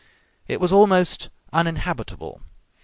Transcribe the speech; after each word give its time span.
It 0.47 0.59
was 0.59 0.71
almost 0.73 1.29
uninhabitable. 1.53 2.41